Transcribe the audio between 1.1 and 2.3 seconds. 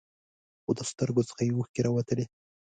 څخه یې اوښکې راوتلې.